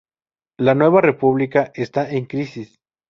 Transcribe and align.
La 0.57 0.73
Nueva 0.73 0.99
República 1.01 1.71
está 1.75 2.09
en 2.09 2.25
crisis. 2.25 2.79